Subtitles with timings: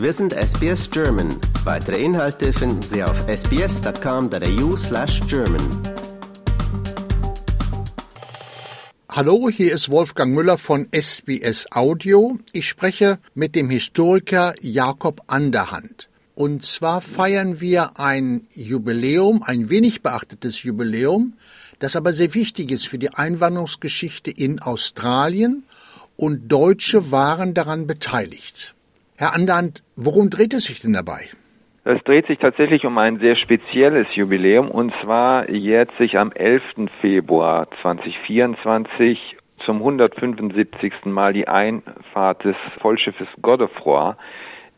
[0.00, 1.28] Wir sind SBS German.
[1.62, 5.60] Weitere Inhalte finden Sie auf sbs.com.au slash German.
[9.10, 12.38] Hallo, hier ist Wolfgang Müller von SBS Audio.
[12.52, 16.08] Ich spreche mit dem Historiker Jakob Anderhand.
[16.34, 21.34] Und zwar feiern wir ein Jubiläum, ein wenig beachtetes Jubiläum,
[21.78, 25.64] das aber sehr wichtig ist für die Einwanderungsgeschichte in Australien
[26.16, 28.74] und Deutsche waren daran beteiligt.
[29.20, 31.28] Herr Anderhand, worum dreht es sich denn dabei?
[31.84, 36.62] Es dreht sich tatsächlich um ein sehr spezielles Jubiläum und zwar jährt sich am 11.
[37.02, 41.04] Februar 2024 zum 175.
[41.04, 44.14] Mal die Einfahrt des Vollschiffes Godefroy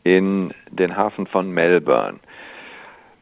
[0.03, 2.19] in den Hafen von Melbourne.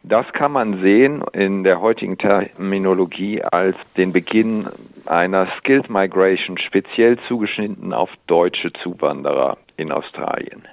[0.01, 4.67] Das kann man sehen in der heutigen Terminologie als den Beginn
[5.05, 10.63] einer Skilled Migration, speziell zugeschnitten auf deutsche Zuwanderer in Australien.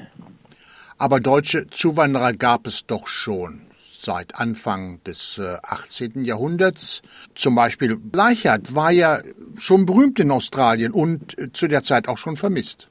[0.98, 3.62] Aber deutsche Zuwanderer gab es doch schon
[4.00, 6.24] seit Anfang des 18.
[6.24, 7.02] Äh, Jahrhunderts.
[7.34, 9.20] Zum Beispiel Bleichert war ja
[9.56, 12.88] schon berühmt in Australien und äh, zu der Zeit auch schon vermisst.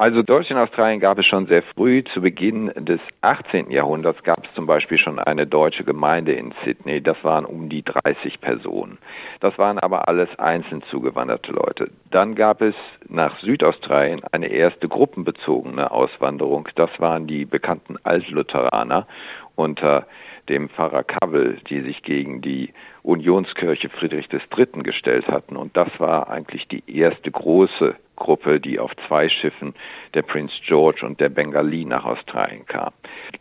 [0.00, 2.02] Also Deutsche in Australien gab es schon sehr früh.
[2.14, 3.70] Zu Beginn des 18.
[3.70, 7.02] Jahrhunderts gab es zum Beispiel schon eine deutsche Gemeinde in Sydney.
[7.02, 8.96] Das waren um die 30 Personen.
[9.40, 11.90] Das waren aber alles einzeln zugewanderte Leute.
[12.10, 12.74] Dann gab es
[13.10, 16.66] nach Südaustralien eine erste gruppenbezogene Auswanderung.
[16.76, 19.06] Das waren die bekannten Altlutheraner
[19.54, 20.06] unter
[20.48, 24.82] dem Pfarrer Kavel, die sich gegen die Unionskirche Friedrich III.
[24.82, 25.56] gestellt hatten.
[25.56, 29.74] Und das war eigentlich die erste große Gruppe, die auf zwei Schiffen,
[30.14, 32.92] der Prince George und der Bengali, nach Australien kam.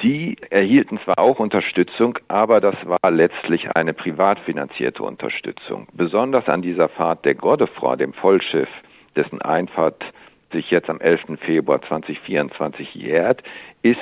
[0.02, 5.88] Die erhielten zwar auch Unterstützung, aber das war letztlich eine privat finanzierte Unterstützung.
[5.94, 8.70] Besonders an dieser Fahrt der Godefroy, dem Vollschiff,
[9.16, 10.03] dessen Einfahrt
[10.52, 11.39] sich jetzt am 11.
[11.42, 13.44] Februar 2024 jährt,
[13.81, 14.00] ist,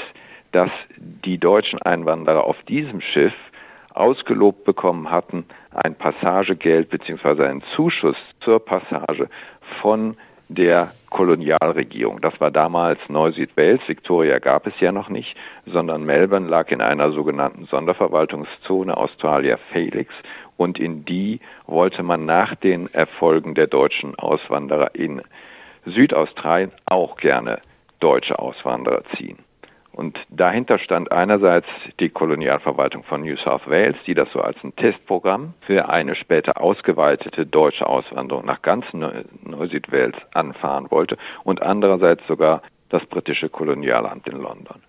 [0.51, 3.33] dass die deutschen Einwanderer auf diesem Schiff
[3.93, 7.45] ausgelobt bekommen hatten, ein Passagegeld bzw.
[7.45, 9.27] einen Zuschuss zur Passage
[9.81, 10.17] von
[10.49, 12.21] der Kolonialregierung.
[12.21, 13.81] Das war damals Neu-Südwales.
[13.87, 20.13] Victoria gab es ja noch nicht, sondern Melbourne lag in einer sogenannten Sonderverwaltungszone Australia Felix
[20.55, 25.21] und in die wollte man nach den Erfolgen der deutschen Auswanderer in
[25.86, 27.59] Südaustralien auch gerne
[27.99, 29.39] deutsche Auswanderer ziehen.
[29.97, 31.65] Und dahinter stand einerseits
[31.99, 36.61] die Kolonialverwaltung von New South Wales, die das so als ein Testprogramm für eine später
[36.61, 44.39] ausgeweitete deutsche Auswanderung nach ganz Neu-Südwales anfahren wollte und andererseits sogar das britische Kolonialamt in
[44.39, 44.83] London.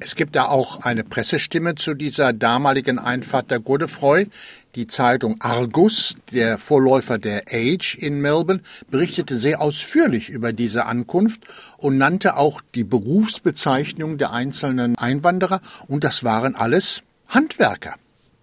[0.00, 4.26] Es gibt da auch eine Pressestimme zu dieser damaligen Einfahrt der Godefroy.
[4.74, 8.60] Die Zeitung Argus, der Vorläufer der Age in Melbourne,
[8.90, 11.42] berichtete sehr ausführlich über diese Ankunft
[11.78, 17.94] und nannte auch die Berufsbezeichnung der einzelnen Einwanderer und das waren alles Handwerker.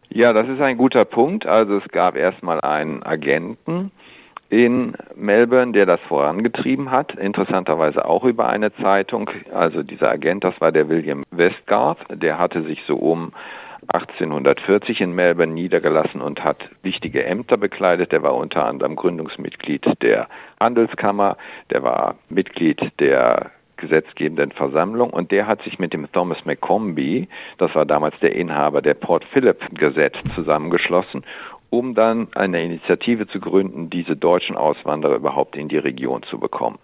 [0.09, 1.45] Ja, das ist ein guter Punkt.
[1.45, 3.91] Also es gab erstmal einen Agenten,
[4.49, 9.29] in Melbourne, der das vorangetrieben hat, interessanterweise auch über eine Zeitung.
[9.53, 13.33] Also dieser Agent, das war der William Westgarth, der hatte sich so um
[13.93, 18.11] 1840 in Melbourne niedergelassen und hat wichtige Ämter bekleidet.
[18.11, 20.27] Der war unter anderem Gründungsmitglied der
[20.59, 21.37] Handelskammer,
[21.69, 27.75] der war Mitglied der gesetzgebenden Versammlung und der hat sich mit dem Thomas McCombie, das
[27.75, 31.23] war damals der Inhaber der Port Phillip Gesetz, zusammengeschlossen
[31.69, 36.79] um dann eine Initiative zu gründen, diese deutschen Auswanderer überhaupt in die Region zu bekommen.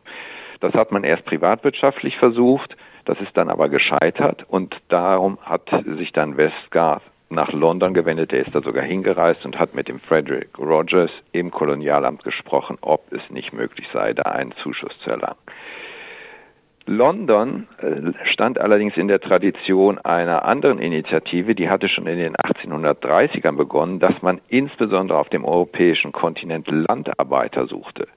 [0.59, 2.75] Das hat man erst privatwirtschaftlich versucht,
[3.05, 8.33] das ist dann aber gescheitert und darum hat sich dann Westgarth nach London gewendet.
[8.33, 13.11] Er ist da sogar hingereist und hat mit dem Frederick Rogers im Kolonialamt gesprochen, ob
[13.11, 15.39] es nicht möglich sei, da einen Zuschuss zu erlangen.
[16.91, 22.35] London äh, stand allerdings in der Tradition einer anderen Initiative, die hatte schon in den
[22.35, 28.07] 1830ern begonnen, dass man insbesondere auf dem europäischen Kontinent Landarbeiter suchte.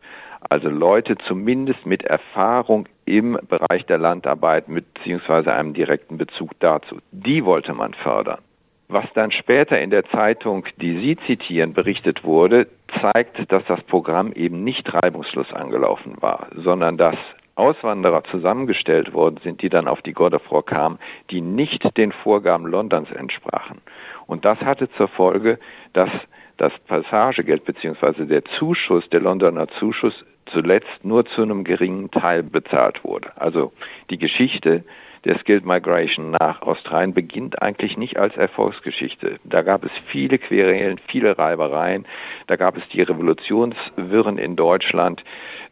[0.51, 6.99] Also Leute zumindest mit Erfahrung im Bereich der Landarbeit beziehungsweise einem direkten Bezug dazu.
[7.13, 8.41] Die wollte man fördern.
[8.89, 12.67] Was dann später in der Zeitung, die Sie zitieren, berichtet wurde,
[13.01, 17.17] zeigt, dass das Programm eben nicht reibungslos angelaufen war, sondern dass
[17.57, 20.99] Auswanderer zusammengestellt worden sind, die dann auf die Godefroy kamen,
[21.31, 23.81] die nicht den Vorgaben Londons entsprachen.
[24.27, 25.59] Und das hatte zur Folge,
[25.93, 26.11] dass
[26.57, 28.27] das Passagegeld bzw.
[28.27, 33.33] der Zuschuss, der Londoner Zuschuss zuletzt nur zu einem geringen Teil bezahlt wurde.
[33.37, 33.73] Also
[34.11, 34.85] die Geschichte
[35.25, 39.39] der Skilled Migration nach Australien beginnt eigentlich nicht als Erfolgsgeschichte.
[39.45, 42.07] Da gab es viele Querelen, viele Reibereien,
[42.47, 45.23] da gab es die Revolutionswirren in Deutschland,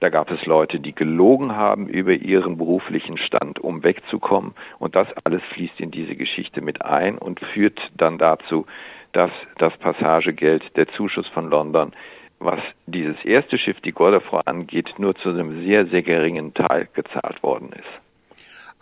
[0.00, 5.06] da gab es Leute, die gelogen haben über ihren beruflichen Stand, um wegzukommen und das
[5.24, 8.66] alles fließt in diese Geschichte mit ein und führt dann dazu,
[9.12, 11.92] dass das Passagegeld, der Zuschuss von London,
[12.40, 17.42] was dieses erste Schiff, die Godefroy angeht, nur zu einem sehr, sehr geringen Teil gezahlt
[17.42, 18.11] worden ist.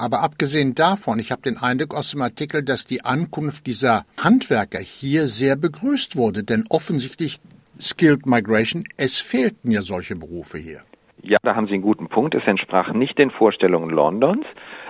[0.00, 4.79] Aber abgesehen davon, ich habe den Eindruck aus dem Artikel, dass die Ankunft dieser Handwerker
[4.79, 7.38] hier sehr begrüßt wurde, denn offensichtlich
[7.79, 10.85] Skilled Migration, es fehlten ja solche Berufe hier.
[11.31, 12.35] Ja, da haben Sie einen guten Punkt.
[12.35, 14.44] Es entsprach nicht den Vorstellungen Londons.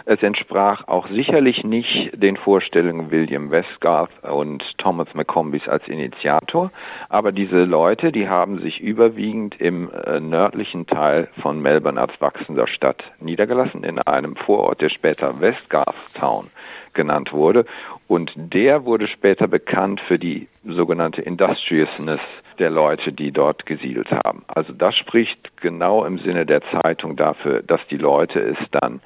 [0.06, 6.70] Es entsprach auch sicherlich nicht den Vorstellungen William Westgarth und Thomas McCombis als Initiator.
[7.10, 12.68] Aber diese Leute, die haben sich überwiegend im äh, nördlichen Teil von Melbourne als wachsender
[12.68, 16.46] Stadt niedergelassen, in einem Vorort, der später Westgarth Town
[16.94, 17.66] genannt wurde.
[18.08, 22.20] Und der wurde später bekannt für die sogenannte Industriousness
[22.60, 24.44] der Leute, die dort gesiedelt haben.
[24.46, 29.00] Also das spricht genau im Sinne der Zeitung dafür, dass die Leute es dann,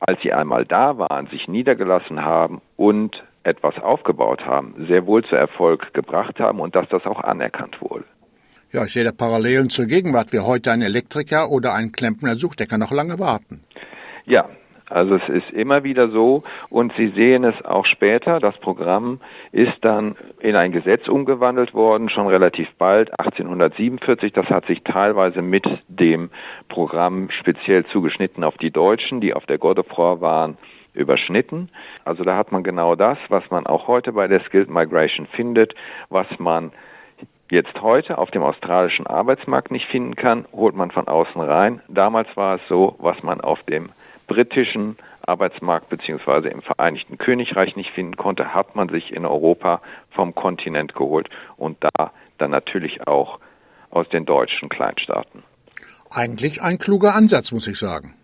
[0.00, 5.36] als sie einmal da waren, sich niedergelassen haben und etwas aufgebaut haben, sehr wohl zu
[5.36, 8.04] Erfolg gebracht haben und dass das auch anerkannt wurde.
[8.72, 10.32] Ja, ich sehe da Parallelen zur Gegenwart.
[10.32, 13.64] Wie heute ein Elektriker oder ein Klempner sucht, der kann noch lange warten.
[14.26, 14.48] Ja,
[14.90, 18.40] also es ist immer wieder so und Sie sehen es auch später.
[18.40, 19.20] Das Programm
[19.52, 24.32] ist dann in ein Gesetz umgewandelt worden, schon relativ bald, 1847.
[24.32, 26.30] Das hat sich teilweise mit dem
[26.68, 30.58] Programm speziell zugeschnitten auf die Deutschen, die auf der Godefroy waren,
[30.92, 31.70] überschnitten.
[32.04, 35.72] Also da hat man genau das, was man auch heute bei der Skilled Migration findet,
[36.08, 36.72] was man
[37.48, 41.80] jetzt heute auf dem australischen Arbeitsmarkt nicht finden kann, holt man von außen rein.
[41.88, 43.90] Damals war es so, was man auf dem
[44.30, 44.96] britischen
[45.26, 50.94] Arbeitsmarkt beziehungsweise im Vereinigten Königreich nicht finden konnte, hat man sich in Europa vom Kontinent
[50.94, 53.40] geholt und da dann natürlich auch
[53.90, 55.42] aus den deutschen Kleinstaaten.
[56.12, 58.14] Eigentlich ein kluger Ansatz, muss ich sagen.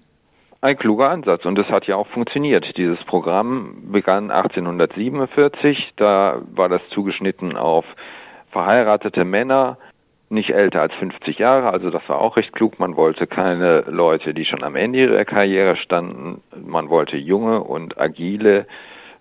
[0.61, 2.65] Ein kluger Ansatz und es hat ja auch funktioniert.
[2.77, 7.85] Dieses Programm begann 1847, da war das zugeschnitten auf
[8.53, 9.77] verheiratete Männer,
[10.29, 12.79] nicht älter als 50 Jahre, also das war auch recht klug.
[12.79, 16.43] Man wollte keine Leute, die schon am Ende ihrer Karriere standen.
[16.67, 18.67] Man wollte junge und agile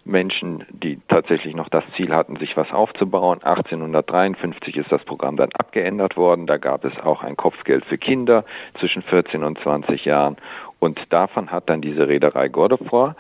[0.05, 3.43] Menschen, die tatsächlich noch das Ziel hatten, sich was aufzubauen.
[3.43, 6.45] 1853 ist das Programm dann abgeändert worden.
[6.45, 8.45] Da gab es auch ein Kopfgeld für Kinder
[8.79, 10.37] zwischen 14 und 20 Jahren.
[10.79, 13.13] Und davon hat dann diese Reederei Godefroy,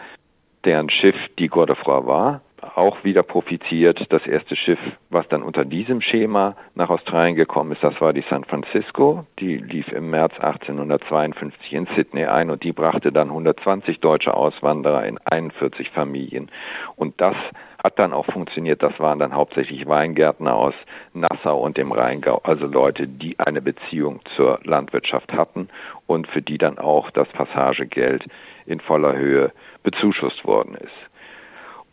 [0.63, 2.41] deren Schiff die Godefroy war,
[2.75, 4.05] auch wieder profitiert.
[4.09, 4.79] Das erste Schiff,
[5.09, 9.25] was dann unter diesem Schema nach Australien gekommen ist, das war die San Francisco.
[9.39, 15.05] Die lief im März 1852 in Sydney ein und die brachte dann 120 deutsche Auswanderer
[15.05, 16.49] in 41 Familien.
[16.95, 17.35] Und das
[17.83, 18.81] hat dann auch funktioniert.
[18.81, 20.73] Das waren dann hauptsächlich Weingärtner aus
[21.13, 25.69] Nassau und dem Rheingau, also Leute, die eine Beziehung zur Landwirtschaft hatten
[26.07, 28.25] und für die dann auch das Passagegeld
[28.65, 29.51] in voller Höhe
[29.83, 31.14] bezuschusst worden ist.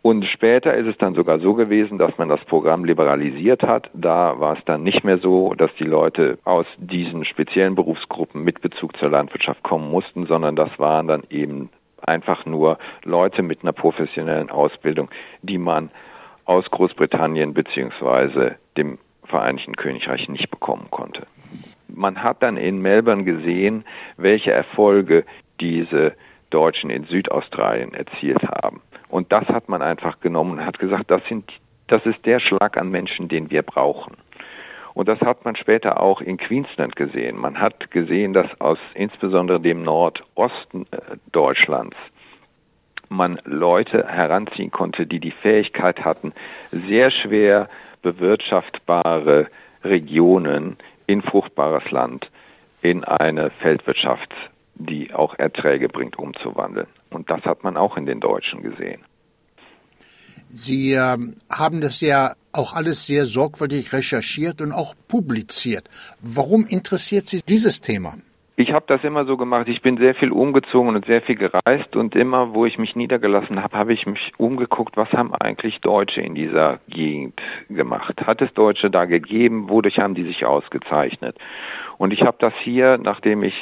[0.02, 3.88] Und später ist es dann sogar so gewesen, dass man das Programm liberalisiert hat.
[3.94, 8.60] Da war es dann nicht mehr so, dass die Leute aus diesen speziellen Berufsgruppen mit
[8.60, 11.70] Bezug zur Landwirtschaft kommen mussten, sondern das waren dann eben
[12.00, 15.08] einfach nur Leute mit einer professionellen Ausbildung,
[15.42, 15.90] die man
[16.44, 21.26] aus Großbritannien beziehungsweise dem Vereinigten Königreich nicht bekommen konnte.
[21.88, 23.84] Man hat dann in Melbourne gesehen,
[24.16, 25.24] welche Erfolge
[25.60, 26.14] diese
[26.52, 28.80] Deutschen in Südaustralien erzielt haben.
[29.08, 31.50] Und das hat man einfach genommen und hat gesagt, das sind,
[31.88, 34.16] das ist der Schlag an Menschen, den wir brauchen.
[34.94, 37.38] Und das hat man später auch in Queensland gesehen.
[37.38, 41.96] Man hat gesehen, dass aus insbesondere dem Nordosten äh, Deutschlands
[43.08, 46.32] man Leute heranziehen konnte, die die Fähigkeit hatten,
[46.70, 47.68] sehr schwer
[48.00, 49.48] bewirtschaftbare
[49.84, 52.30] Regionen in fruchtbares Land
[52.80, 54.34] in eine Feldwirtschaft,
[54.86, 56.86] die auch Erträge bringt, umzuwandeln.
[57.10, 59.02] Und das hat man auch in den Deutschen gesehen.
[60.48, 61.18] Sie äh,
[61.50, 65.88] haben das ja auch alles sehr sorgfältig recherchiert und auch publiziert.
[66.20, 68.18] Warum interessiert Sie dieses Thema?
[68.54, 69.66] Ich habe das immer so gemacht.
[69.68, 73.62] Ich bin sehr viel umgezogen und sehr viel gereist und immer, wo ich mich niedergelassen
[73.62, 77.40] habe, habe ich mich umgeguckt, was haben eigentlich Deutsche in dieser Gegend
[77.70, 78.14] gemacht?
[78.26, 79.70] Hat es Deutsche da gegeben?
[79.70, 81.36] Wodurch haben die sich ausgezeichnet?
[81.96, 83.54] Und ich habe das hier, nachdem ich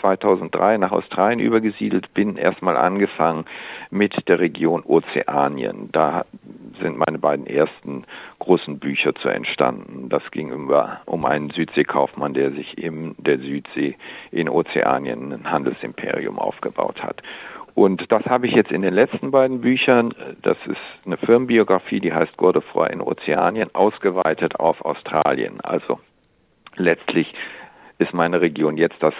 [0.00, 3.44] 2003 nach Australien übergesiedelt bin, erstmal angefangen
[3.90, 5.88] mit der Region Ozeanien.
[5.90, 6.26] Da
[6.80, 8.04] sind meine beiden ersten
[8.38, 10.08] großen Bücher zu entstanden.
[10.08, 13.96] Das ging über, um einen Südseekaufmann, der sich in der Südsee
[14.30, 17.22] in Ozeanien ein Handelsimperium aufgebaut hat.
[17.74, 22.12] Und das habe ich jetzt in den letzten beiden Büchern, das ist eine Firmenbiografie, die
[22.12, 25.60] heißt Godefroy in Ozeanien, ausgeweitet auf Australien.
[25.62, 26.00] Also
[26.76, 27.32] letztlich
[27.98, 29.14] ist meine Region jetzt das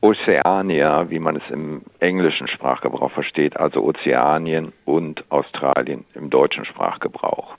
[0.00, 7.56] Oceania, wie man es im englischen Sprachgebrauch versteht, also Ozeanien und Australien im deutschen Sprachgebrauch.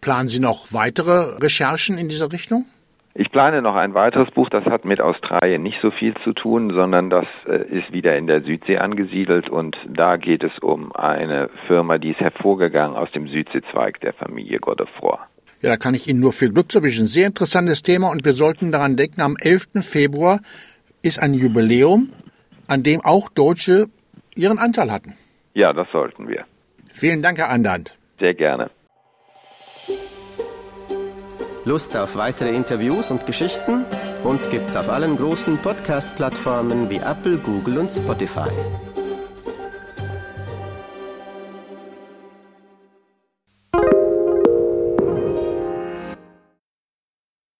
[0.00, 2.66] Planen Sie noch weitere Recherchen in dieser Richtung?
[3.20, 6.72] Ich plane noch ein weiteres Buch, das hat mit Australien nicht so viel zu tun,
[6.72, 11.50] sondern das äh, ist wieder in der Südsee angesiedelt und da geht es um eine
[11.66, 15.18] Firma, die ist hervorgegangen aus dem Südseezweig der Familie Godefroy.
[15.62, 17.08] Ja, da kann ich Ihnen nur viel Glück zu wünschen.
[17.08, 19.82] Sehr interessantes Thema und wir sollten daran denken, am 11.
[19.82, 20.38] Februar
[21.02, 22.12] ist ein Jubiläum,
[22.66, 23.86] an dem auch Deutsche
[24.34, 25.14] ihren Anteil hatten.
[25.54, 26.44] Ja, das sollten wir.
[26.88, 27.96] Vielen Dank, Herr Andand.
[28.18, 28.70] Sehr gerne.
[31.64, 33.84] Lust auf weitere Interviews und Geschichten?
[34.24, 38.48] Uns gibt's auf allen großen Podcast-Plattformen wie Apple, Google und Spotify.